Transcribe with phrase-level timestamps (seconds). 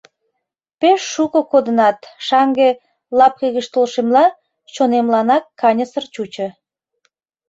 [0.79, 2.69] Пеш шуко кодынат, шаҥге,
[3.17, 4.25] лапке гыч толшемла,
[4.73, 6.47] чонемланак каньысыр чучо.